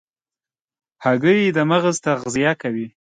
هګۍ 1.03 1.39
د 1.55 1.57
مغز 1.69 1.95
تغذیه 2.05 2.53
کوي. 2.61 2.87